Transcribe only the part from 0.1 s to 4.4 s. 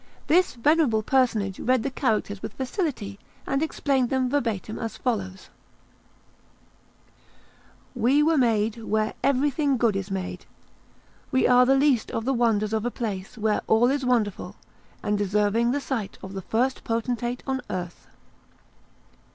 This venerable personage read the characters with facility, and explained them